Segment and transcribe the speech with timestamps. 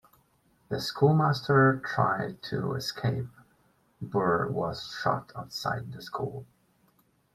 [0.69, 3.27] The schoolmaster tried to escape
[4.01, 6.47] bur was shot outside the school.